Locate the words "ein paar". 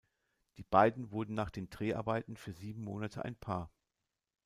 3.23-3.69